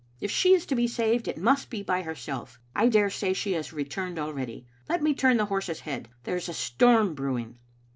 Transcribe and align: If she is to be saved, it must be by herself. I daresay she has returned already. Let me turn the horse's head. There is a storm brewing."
If 0.19 0.31
she 0.31 0.55
is 0.55 0.65
to 0.65 0.75
be 0.75 0.87
saved, 0.87 1.27
it 1.27 1.37
must 1.37 1.69
be 1.69 1.83
by 1.83 2.01
herself. 2.01 2.59
I 2.75 2.89
daresay 2.89 3.33
she 3.33 3.51
has 3.51 3.71
returned 3.71 4.17
already. 4.17 4.65
Let 4.89 5.03
me 5.03 5.13
turn 5.13 5.37
the 5.37 5.45
horse's 5.45 5.81
head. 5.81 6.09
There 6.23 6.37
is 6.37 6.49
a 6.49 6.55
storm 6.55 7.13
brewing." 7.13 7.59